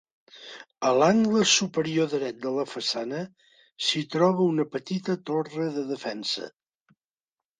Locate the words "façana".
2.71-3.19